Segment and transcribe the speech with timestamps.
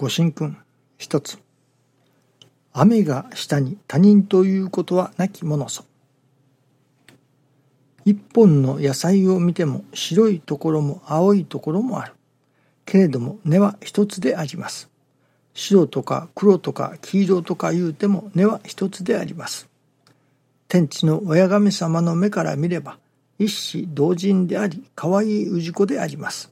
[0.00, 0.56] ご神君。
[0.96, 1.38] 一つ。
[2.72, 5.84] 雨が下に他人ということはなきものぞ
[8.06, 12.14] 一本の野菜を見ても白いところも青いところもある。
[12.86, 14.88] けれども根は一つであります。
[15.52, 19.68] 白とか黒とか黄色とか言うても根は一つであります。
[20.66, 22.96] 天地の親神様の目から見れば
[23.38, 26.50] 一子同人であり可愛い氏子であります。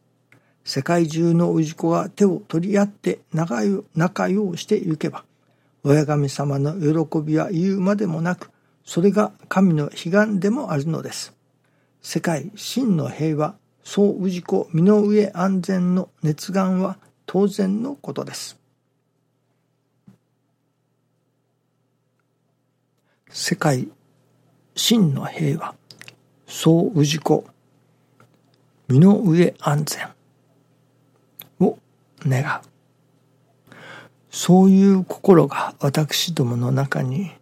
[0.69, 5.25] 世界中の氏子が手を取り合って仲よ仲良うしてゆけば
[5.83, 8.51] 親神様の喜びは言うまでもなく
[8.85, 11.35] それが神の悲願でもあるのです。
[12.03, 18.59] 世界真の平和総氏子身の上安全の熱願は当然のことです。
[23.31, 23.89] 世界
[24.75, 25.75] 真の平和
[26.47, 27.47] 総氏子
[28.89, 30.18] 身の上安全。
[32.27, 32.61] 願う。
[34.31, 37.33] そういう心が私どもの中に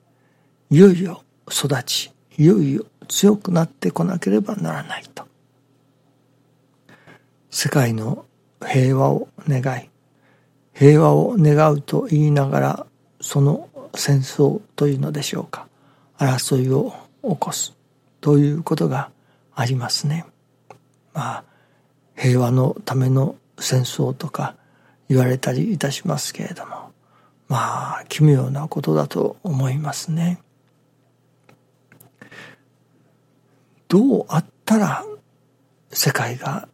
[0.71, 5.25] いよいよ育ちいよいよ強くなってこなければならないと。
[7.51, 8.25] 世界の
[8.65, 9.89] 平和を願い
[10.75, 12.87] 平和を願うと言いながら
[13.21, 15.67] その戦争というのでしょうか。
[16.19, 17.75] 争いを起こす
[18.21, 19.11] ということが
[19.55, 20.27] ありますね。
[21.15, 21.45] まあ
[22.15, 24.55] 平和のための戦争とか
[25.09, 26.93] 言われたりいたしますけれども
[27.49, 30.41] まあ奇妙なことだと思いますね。
[33.89, 35.05] どうあったら
[35.91, 36.69] 世界が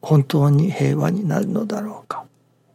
[0.00, 2.24] 本当に平和になるのだろうか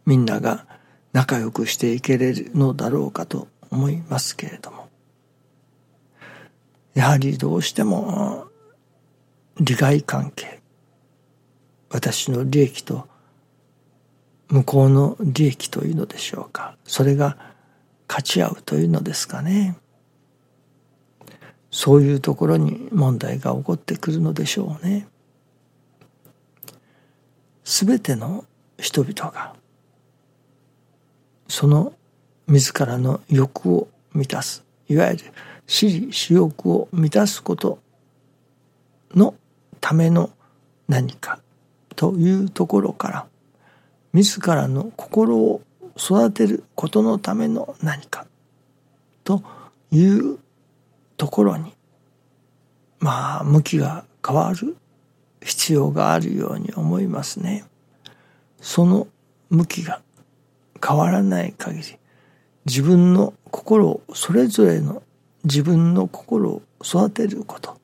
[0.05, 0.67] みんなが
[1.11, 4.89] 仲良くしていけれるのだろうかと思いますけれども
[6.94, 8.45] やはりどうしても
[9.59, 10.61] 利害関係
[11.89, 13.08] 私の利益と
[14.49, 16.75] 向こうの利益というのでしょうか。
[16.86, 17.38] それが
[18.08, 19.77] 勝ち合うというのですかね。
[21.71, 25.08] そういうところに問題が起こってくるのでしょうね。
[27.64, 28.45] すべての
[28.77, 29.55] 人々が
[31.48, 31.93] その
[32.48, 35.23] 自らの欲を満たすいわゆる
[35.65, 37.80] 私利私欲を満たすこと
[39.15, 39.33] の
[39.80, 40.30] ための
[40.87, 41.39] 何か
[41.95, 43.27] というところから
[44.14, 45.62] 自らの心を
[45.98, 48.26] 育てることのための何か
[49.24, 49.44] と
[49.92, 50.38] いう
[51.18, 51.74] ところに
[53.00, 54.78] まあ向きが変わる
[55.42, 57.66] 必要があるように思いますね。
[58.62, 59.08] その
[59.50, 60.02] 向きが
[60.86, 61.98] 変わらない限り
[62.66, 65.04] 自分の心をそれぞれの
[65.44, 67.78] 自分の心を育てること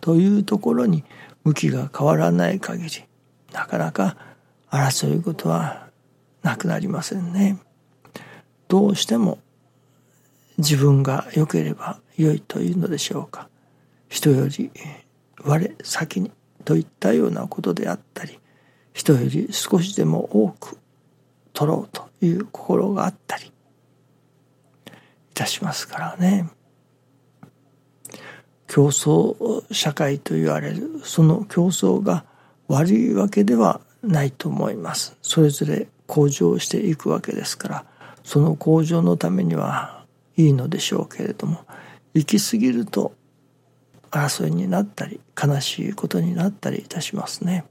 [0.00, 1.04] というところに
[1.44, 2.90] 向きが変わらない限り
[3.52, 4.16] なかなか
[4.70, 5.88] 争い事は
[6.42, 7.58] なくなりませんね。
[8.68, 9.38] どうしても
[10.58, 13.48] 自分が良ければ良いというのでしょうか。
[14.08, 14.70] 人より
[15.44, 16.30] 我先に
[16.64, 18.38] といったようなことであったり
[18.92, 20.78] 人より少しでも多く
[21.52, 23.50] 取ろうという心があったりい
[25.34, 26.48] たしますからね。
[28.66, 32.24] 競争社会と言われるその競争が
[32.68, 35.16] 悪いわけではないと思います。
[35.22, 37.84] それぞれ向上していくわけですから
[38.22, 40.04] その向上のためには
[40.36, 41.64] いいのでしょうけれども
[42.14, 43.12] 行き過ぎると
[44.10, 47.64] 争いになったり悲しいことになったりいたしますね。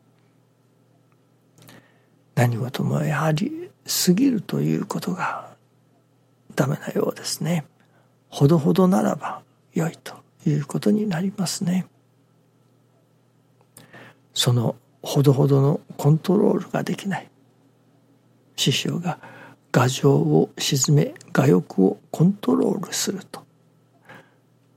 [2.35, 3.71] 何事もやはり
[4.05, 5.55] 過ぎるということが
[6.55, 7.65] ダメなようですね。
[8.29, 9.41] ほどほどならば
[9.73, 10.15] 良いと
[10.45, 11.87] いうことになりますね。
[14.33, 17.29] そのほどほどのコントロールができない。
[18.55, 19.19] 師匠が
[19.71, 23.45] 牙城を沈め牙欲をコントロールすると。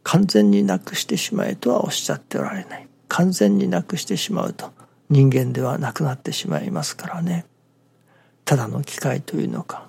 [0.02, 2.86] 完全になくしてしまえとはおっしゃっておられない。
[3.08, 4.70] 完全になくしてしまうと
[5.08, 7.46] 人間ではなくなってしまいますからね。
[8.44, 9.88] ただの機械というのか。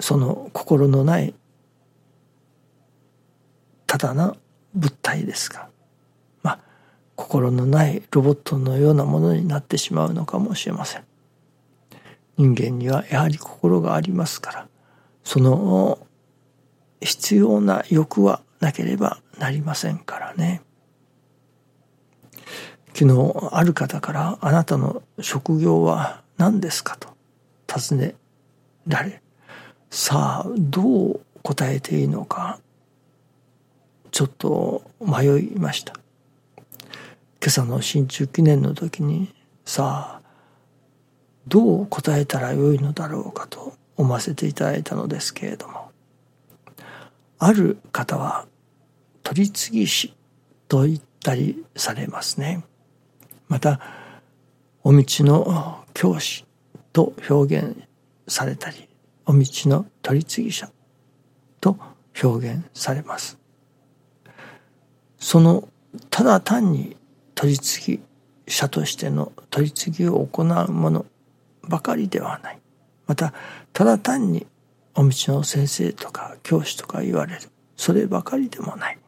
[0.00, 1.34] その心のない
[3.86, 4.36] ただな
[4.74, 5.68] 物体ですが
[7.16, 11.04] 心のないロボットのようなものになってしまうのかもしれません
[12.36, 14.68] 人間にはやはり心がありますから
[15.24, 15.98] その
[17.00, 20.62] 必要な欲はなければなりませんからね
[22.94, 27.08] 昨日ある方から「あなたの職業は何ですか?」と
[27.66, 28.14] 尋ね
[28.86, 29.22] られ
[29.90, 32.60] さあどう答えていいのか
[34.10, 35.94] ちょっと迷いました
[37.42, 39.34] 今朝の新中記念の時に
[39.64, 40.28] さあ
[41.48, 45.90] どう答えたらよいのだろうかと思わせていただいたのですけれども
[47.40, 48.46] ある方は
[49.24, 50.14] 取り次ぎ師
[50.68, 52.64] と言ったりされますね。
[53.48, 53.80] また
[54.84, 56.44] お道の教師
[56.92, 57.76] と表現
[58.28, 58.88] されたり
[59.26, 60.68] お道の取り次ぎ者
[61.60, 61.76] と
[62.22, 63.36] 表現されます。
[65.18, 65.68] その
[66.08, 66.96] ただ単に
[67.42, 68.02] 取り次ぎ
[68.46, 71.06] 者としての取り次ぎを行うもの
[71.62, 72.58] ばかりではない。
[73.08, 73.34] また
[73.72, 74.46] ただ単に
[74.94, 77.40] お道の先生とか教師とか言われる。
[77.76, 78.98] そればかりでもない。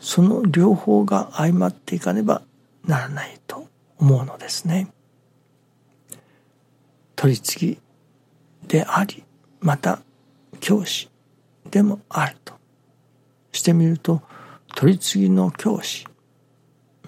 [0.00, 2.42] その両方が相まっていかねば
[2.86, 3.66] ならないと
[3.98, 4.86] 思うのですね。
[7.16, 7.78] 取り次ぎ
[8.68, 9.24] であり
[9.58, 9.98] また
[10.60, 11.10] 教師
[11.68, 12.54] でもあると。
[13.50, 14.22] してみると
[14.76, 16.06] 取り次ぎの教師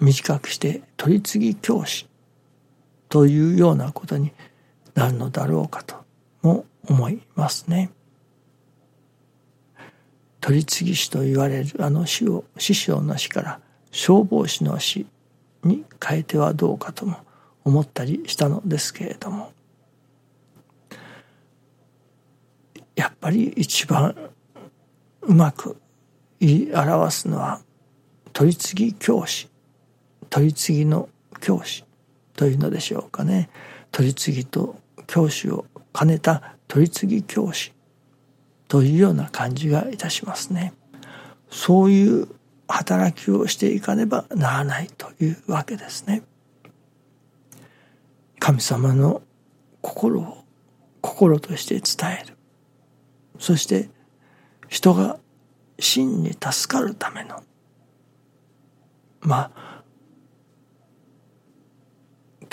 [0.01, 2.07] 短くして取り次ぎ教師
[3.09, 4.31] というようなことに
[4.95, 5.95] なるのだろうかと
[6.41, 7.91] も思いますね。
[10.41, 13.59] 取り次ぎ師と言われるあの死を師匠の死から
[13.91, 15.05] 消防士の死
[15.63, 17.17] に変えてはどうかとも
[17.63, 19.53] 思ったりしたのですけれども
[22.95, 24.15] やっぱり一番
[25.21, 25.77] うまく
[26.39, 27.61] 言い表すのは
[28.33, 29.47] 取り次ぎ教師
[30.33, 31.09] 取り次ぎの
[31.41, 31.85] 教師
[32.35, 33.51] というのでしょうかね。
[33.91, 37.71] 取り次ぎと教師を兼ねた取り次ぎ教師
[38.67, 40.73] というような感じがいたしますね。
[41.51, 42.27] そういう
[42.67, 46.23] 働きをしていかねばならないというわけですね。
[48.39, 49.21] 神様の
[49.81, 50.43] 心を
[51.01, 52.35] 心として伝える。
[53.37, 53.87] そして
[54.67, 55.19] 人が
[55.77, 57.43] 真に助かるための。
[59.21, 59.72] まあ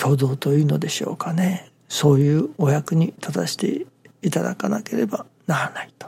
[0.01, 1.71] 共同というのでしょうかね。
[1.87, 3.87] そういうお役に立たせて
[4.23, 6.07] いただかなければならないと。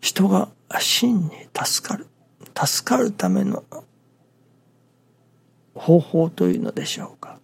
[0.00, 0.48] 人が
[0.80, 2.06] 真に助かる。
[2.58, 3.64] 助かるための
[5.74, 7.38] 方法というのでしょうか。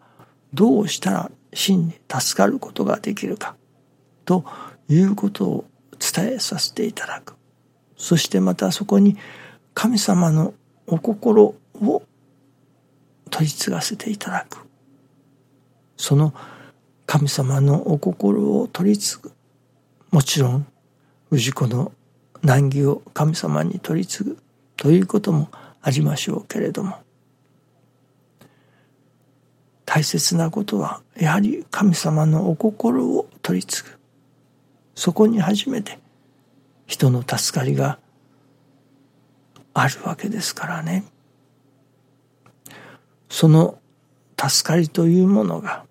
[0.55, 3.56] どうしたら真に助かることができるか。
[4.25, 4.47] と
[4.89, 5.65] いうことを
[5.99, 7.35] 伝えさせていただく。
[7.99, 9.19] そしてまたそこに
[9.75, 10.55] 神様の
[10.87, 12.03] お心を
[13.29, 14.67] 取り継がせていただく。
[15.97, 16.35] その
[17.07, 19.33] 神様のお心を取り継ぐ。
[20.11, 20.67] もちろん
[21.31, 21.93] 氏子の
[22.43, 24.39] 難儀を神様に取り継ぐ。
[24.77, 25.49] ということも
[25.83, 26.97] ありましょうけれども。
[29.85, 33.91] 大切なことはやはり神様のお心を取り継ぐ。
[34.95, 35.99] そこに初めて
[36.87, 37.99] 人の助かりが
[39.75, 41.05] あるわけですからね。
[43.38, 43.79] その
[44.37, 45.85] 助かりというものが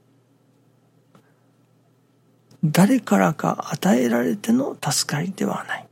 [2.61, 5.87] 誰からか与えられての助かりではない。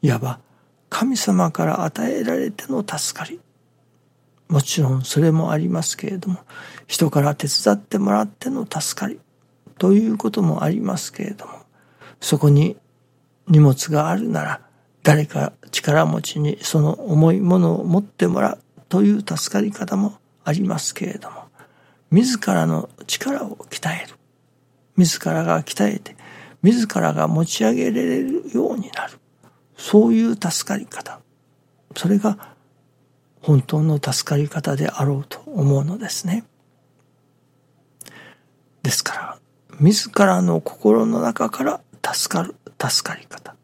[0.00, 0.40] いわば
[0.88, 3.38] 神様から与えられての助かり。
[4.48, 6.38] もちろんそれもありますけれども
[6.86, 9.20] 人から手伝ってもらっての助かり。
[9.76, 11.52] ということもありますけれども
[12.18, 12.78] そこに
[13.46, 14.62] 荷物があるなら
[15.02, 18.58] 誰か力持ちにその重いものを持ってもらう
[18.88, 21.44] という助かり方もありますけれども
[22.10, 24.16] 自らの力を鍛える。
[24.96, 26.16] 自らが鍛えて
[26.62, 29.18] 自らが持ち上げられるようになる。
[29.76, 31.20] そういう助かり方。
[31.96, 32.54] それが
[33.40, 36.44] 本当の助かり方であろうと思うのですね。
[38.82, 39.38] ですから
[39.78, 43.54] 自らの心の中から助かる助かり方。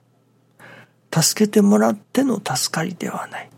[1.13, 3.51] 助けてもらっての助かりではない。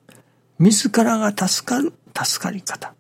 [0.58, 2.94] 自らが助かる助かり方。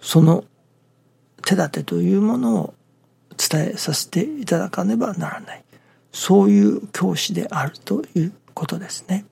[0.00, 0.44] その
[1.44, 2.74] 手立てというものを
[3.36, 5.64] 伝えさせていただかねばならない
[6.12, 9.24] そういう教師であるということですね。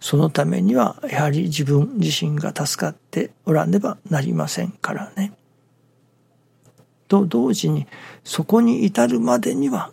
[0.00, 5.32] そのためにはやはり自分自身が助かっておらねばなりませんからね。
[7.08, 7.86] と同時に
[8.24, 9.92] そこに至るまでには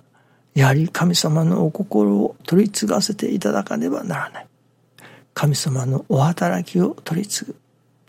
[0.54, 4.48] やはり神様のお心を取り継がせていただかねばならない。
[5.34, 7.56] 神様のお働きを取り継ぐ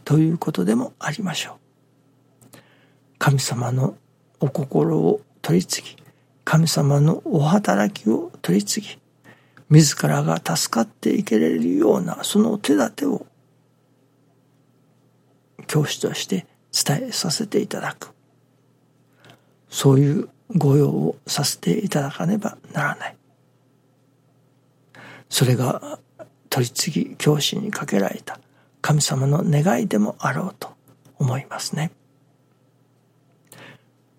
[0.04, 1.61] ということでもありましょう。
[3.22, 3.94] 神様の
[4.40, 5.96] お心を取り次ぎ
[6.42, 8.98] 神様のお働きを取り次ぎ
[9.70, 13.24] 自らが助かっていけれるようなその手立てを
[15.68, 18.10] 教師として伝えさせていただく
[19.70, 23.16] そういう御用をさせていただかねばならない
[25.28, 26.00] それが
[26.50, 28.40] 取り次ぎ教師にかけられた
[28.80, 30.70] 神様の願いでもあろうと
[31.20, 31.92] 思いますね。